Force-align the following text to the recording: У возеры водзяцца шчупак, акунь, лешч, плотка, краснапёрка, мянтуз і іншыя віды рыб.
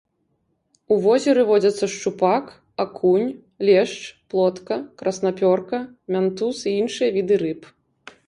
У 0.93 0.95
возеры 1.03 1.41
водзяцца 1.49 1.85
шчупак, 1.95 2.45
акунь, 2.83 3.29
лешч, 3.69 3.99
плотка, 4.35 4.75
краснапёрка, 5.01 5.83
мянтуз 6.15 6.65
і 6.73 6.77
іншыя 6.81 7.09
віды 7.19 7.35
рыб. 7.43 7.61